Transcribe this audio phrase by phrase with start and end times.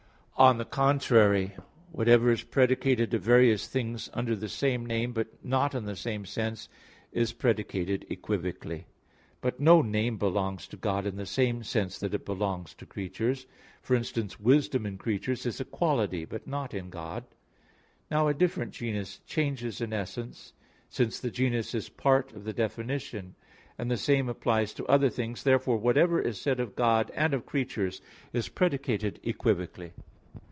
[0.37, 1.53] On the contrary,
[1.91, 6.25] whatever is predicated of various things under the same name but not in the same
[6.25, 6.67] sense,
[7.11, 8.87] is predicated equivocally.
[9.39, 13.45] But no name belongs to God in the same sense that it belongs to creatures;
[13.83, 17.23] for instance, wisdom in creatures is a quality, but not in God.
[18.09, 20.53] Now a different genus changes an essence,
[20.89, 23.35] since the genus is part of the definition;
[23.77, 25.43] and the same applies to other things.
[25.43, 28.01] Therefore whatever is said of God and of creatures
[28.33, 29.93] is predicated equivocally.